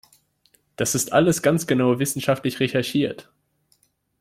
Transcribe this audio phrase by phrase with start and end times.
[0.77, 3.31] Das ist alles ganz genau wissenschaftlich recherchiert!